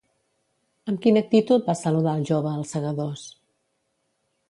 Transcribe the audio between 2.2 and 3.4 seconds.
el jove als segadors?